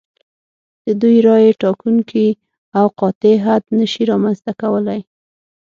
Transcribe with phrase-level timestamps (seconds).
[0.85, 2.27] د دوی رایې ټاکونکی
[2.77, 5.01] او قاطع حد نشي رامنځته کولای.